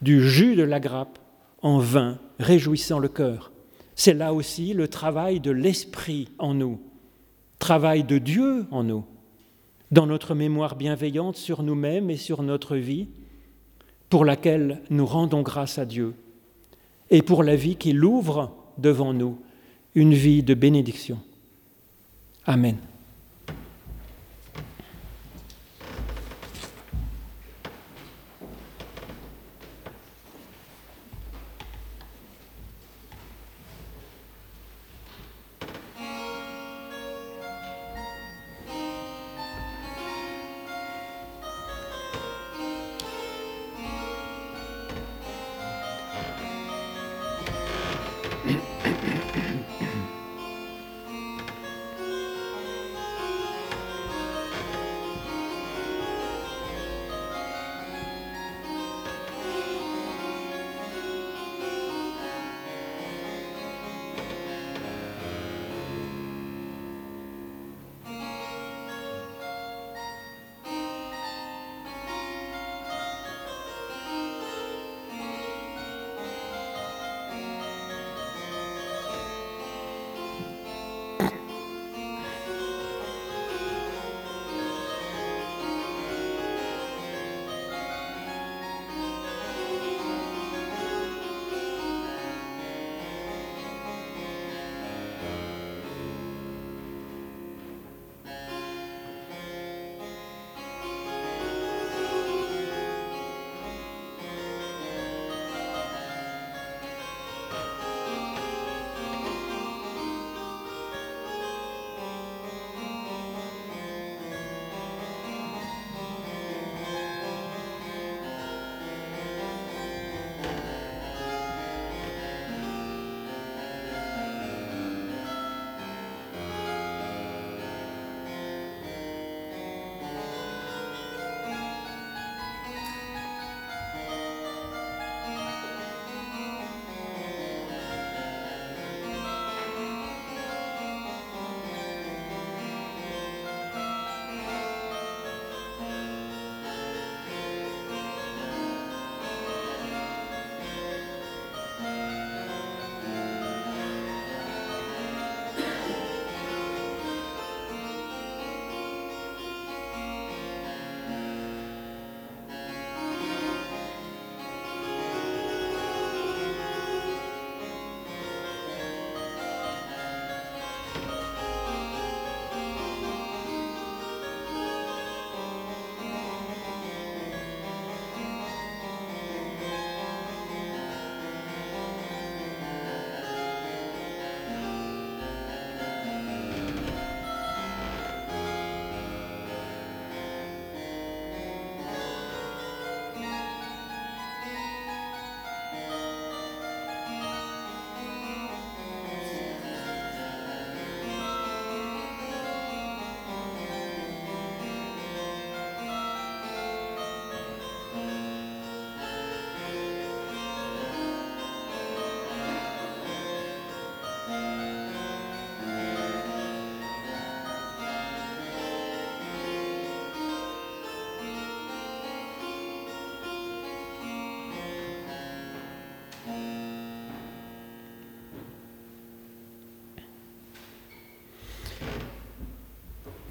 [0.00, 1.18] du jus de la grappe
[1.60, 3.52] en vin réjouissant le cœur.
[3.94, 6.80] C'est là aussi le travail de l'Esprit en nous,
[7.58, 9.04] travail de Dieu en nous
[9.90, 13.08] dans notre mémoire bienveillante sur nous-mêmes et sur notre vie,
[14.08, 16.14] pour laquelle nous rendons grâce à Dieu,
[17.10, 19.38] et pour la vie qu'il ouvre devant nous,
[19.94, 21.18] une vie de bénédiction.
[22.44, 22.76] Amen.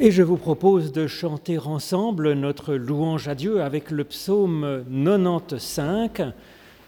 [0.05, 6.31] Et je vous propose de chanter ensemble notre louange à Dieu avec le psaume 95,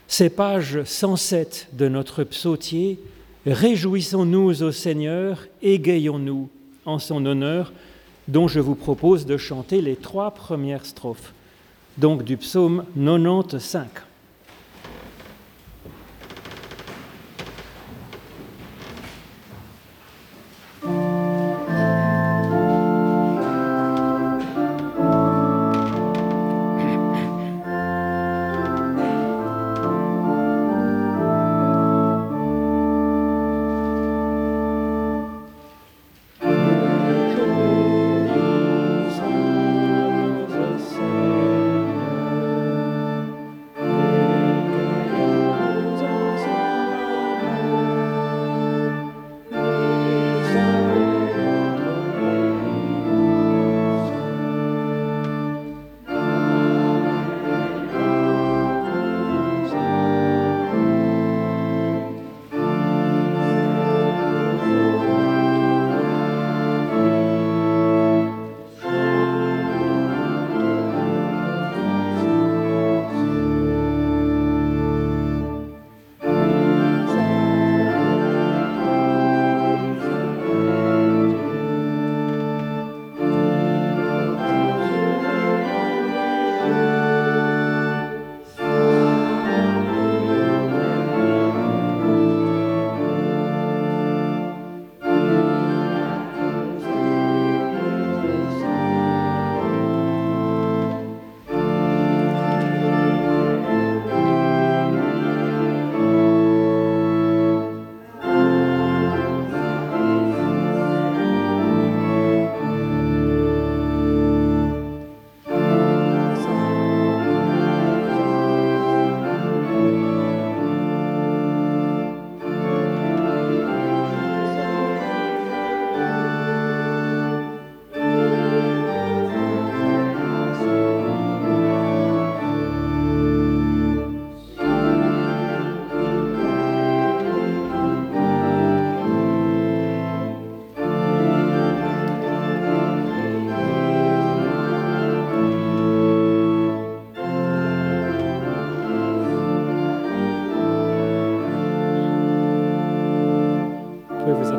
[0.08, 3.00] c'est page 107 de notre psautier.
[3.48, 6.48] Réjouissons-nous au Seigneur, égayons-nous
[6.86, 7.74] en son honneur,
[8.28, 11.34] dont je vous propose de chanter les trois premières strophes,
[11.98, 14.07] donc du psaume 95.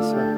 [0.01, 0.28] Jesus.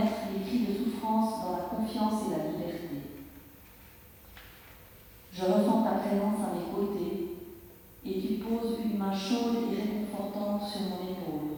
[0.00, 2.96] les cris de souffrance dans la confiance et la liberté.
[5.32, 7.36] Je ressens ta présence à mes côtés
[8.06, 11.53] et tu poses une main chaude et réconfortante sur mon épaule.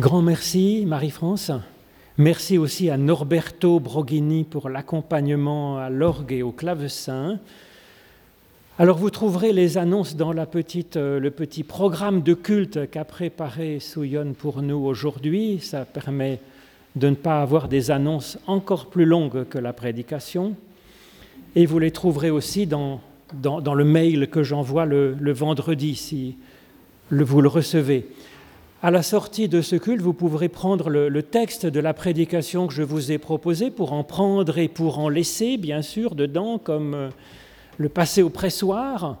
[0.00, 1.52] Grand merci, Marie-France.
[2.16, 7.38] Merci aussi à Norberto Broghini pour l'accompagnement à l'orgue et au clavecin.
[8.78, 13.04] Alors vous trouverez les annonces dans la petite, euh, le petit programme de culte qu'a
[13.04, 15.58] préparé Souyon pour nous aujourd'hui.
[15.60, 16.40] Ça permet
[16.96, 20.56] de ne pas avoir des annonces encore plus longues que la prédication.
[21.56, 23.02] Et vous les trouverez aussi dans,
[23.34, 26.36] dans, le mail que j'envoie le, le, vendredi, si
[27.10, 28.08] le, vous le recevez.
[28.82, 32.72] À la sortie de ce culte, vous pourrez prendre le, texte de la prédication que
[32.72, 36.94] je vous ai proposé pour en prendre et pour en laisser, bien sûr, dedans, comme
[36.94, 37.08] euh,
[37.76, 39.18] le passer au pressoir,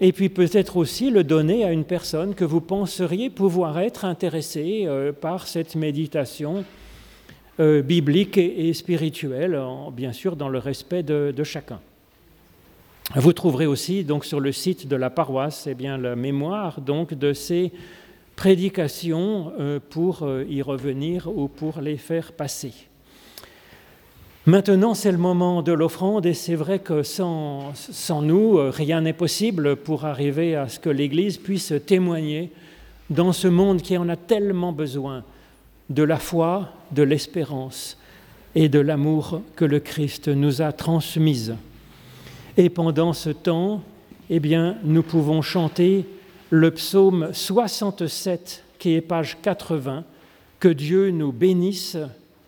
[0.00, 4.84] et puis peut-être aussi le donner à une personne que vous penseriez pouvoir être intéressée
[4.86, 6.64] euh, par cette méditation
[7.60, 9.60] euh, biblique et, spirituelle,
[9.92, 11.80] bien sûr dans le respect de, de, chacun.
[13.14, 17.12] Vous trouverez aussi donc sur le site de la paroisse eh bien, la mémoire donc,
[17.12, 17.72] de ces
[18.36, 22.72] prédications euh, pour euh, y revenir ou pour les faire passer.
[24.44, 29.00] Maintenant, c'est le moment de l'offrande et c'est vrai que sans, sans nous, euh, rien
[29.00, 32.52] n'est possible pour arriver à ce que l'Église puisse témoigner
[33.10, 35.24] dans ce monde qui en a tellement besoin
[35.88, 37.98] de la foi, de l'espérance
[38.54, 41.56] et de l'amour que le Christ nous a transmise.
[42.56, 43.82] Et pendant ce temps,
[44.28, 46.04] eh bien, nous pouvons chanter
[46.50, 50.04] le psaume 67, qui est page 80,
[50.60, 51.96] que Dieu nous bénisse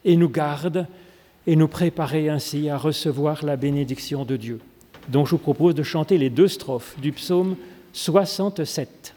[0.05, 0.86] et nous garde
[1.46, 4.61] et nous préparer ainsi à recevoir la bénédiction de Dieu.
[5.09, 7.57] Donc je vous propose de chanter les deux strophes du psaume
[7.92, 9.14] 67.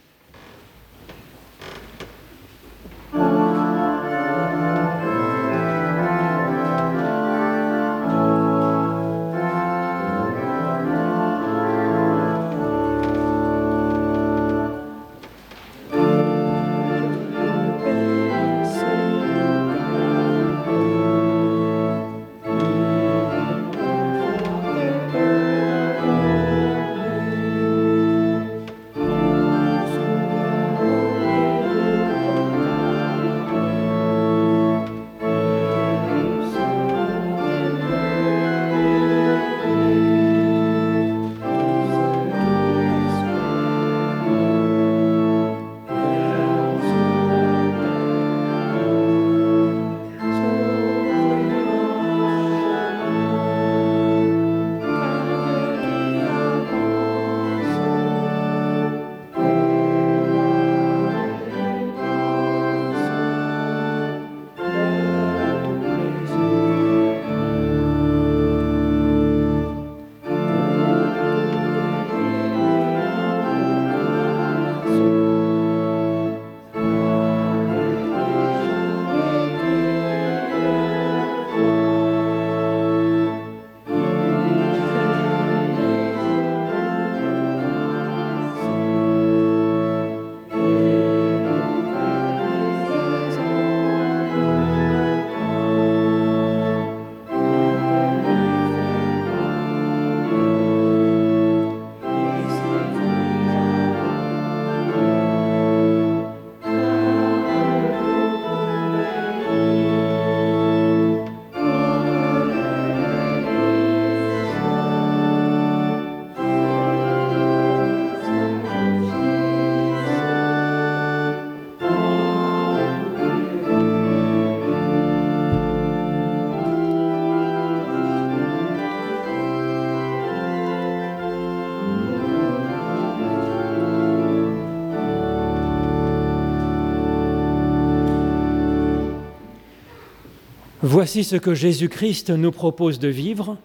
[140.94, 143.58] Voici ce que Jésus-Christ nous propose de vivre.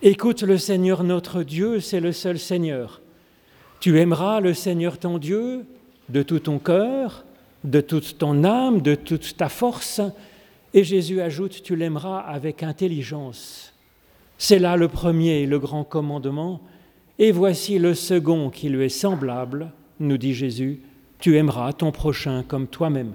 [0.00, 3.02] Écoute le Seigneur notre Dieu, c'est le seul Seigneur.
[3.80, 5.66] Tu aimeras le Seigneur ton Dieu
[6.08, 7.26] de tout ton cœur,
[7.64, 10.00] de toute ton âme, de toute ta force.
[10.72, 13.74] Et Jésus ajoute, tu l'aimeras avec intelligence.
[14.38, 16.62] C'est là le premier, le grand commandement.
[17.18, 19.70] Et voici le second qui lui est semblable,
[20.00, 20.80] nous dit Jésus,
[21.18, 23.12] tu aimeras ton prochain comme toi-même.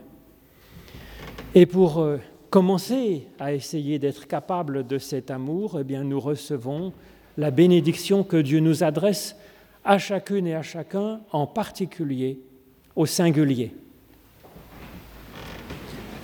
[1.55, 2.19] Et pour euh,
[2.49, 6.93] commencer à essayer d'être capable de cet amour, eh bien, nous recevons
[7.37, 9.35] la bénédiction que Dieu nous adresse
[9.83, 12.41] à chacune et à chacun, en particulier
[12.95, 13.73] au singulier.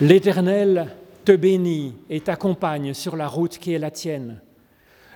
[0.01, 0.87] L'Éternel
[1.23, 4.41] te bénit et t'accompagne sur la route qui est la tienne.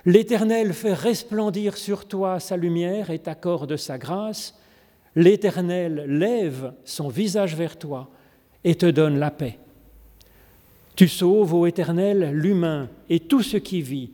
[0.06, 4.54] L'Éternel fait resplendir sur toi sa lumière et t'accorde sa grâce.
[5.14, 8.08] L'Éternel lève son visage vers toi
[8.64, 9.58] et te donne la paix.
[10.98, 14.10] Tu sauves, ô Éternel, l'humain et tout ce qui vit,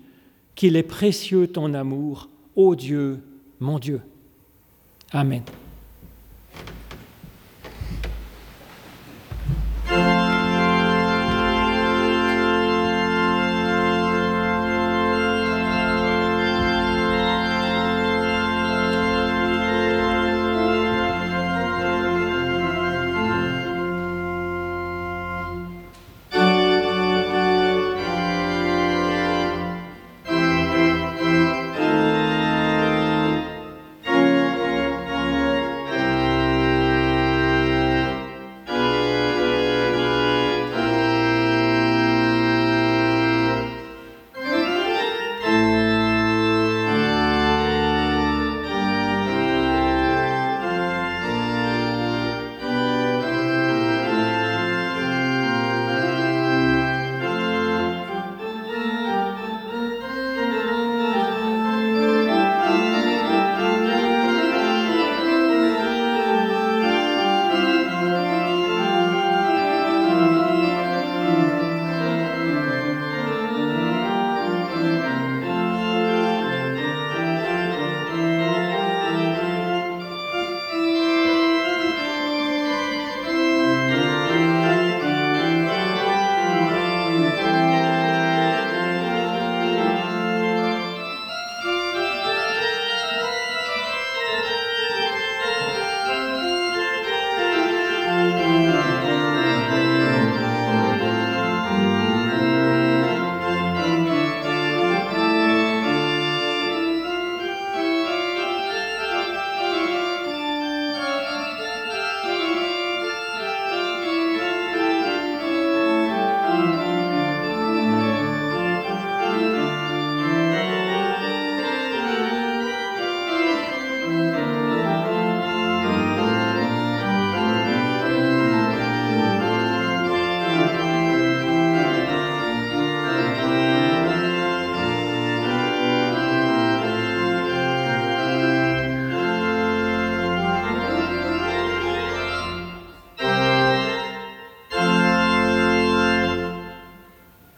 [0.55, 3.23] qu'il est précieux ton amour, ô Dieu,
[3.59, 4.03] mon Dieu.
[5.11, 5.41] Amen.